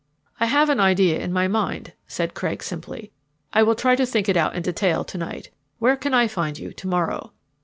"I 0.39 0.47
have 0.47 0.71
an 0.71 0.79
idea 0.79 1.19
in 1.19 1.31
my 1.31 1.47
mind," 1.47 1.93
said 2.07 2.33
Craig 2.33 2.63
simply. 2.63 3.11
"I 3.53 3.61
will 3.61 3.75
try 3.75 3.95
to 3.95 4.03
think 4.03 4.27
it 4.27 4.35
out 4.35 4.55
in 4.55 4.63
detail 4.63 5.03
to 5.03 5.17
night. 5.19 5.51
Where 5.77 5.95
can 5.95 6.15
I 6.15 6.27
find 6.27 6.57
you 6.57 6.73
to 6.73 6.87
morrow?" 6.87 7.33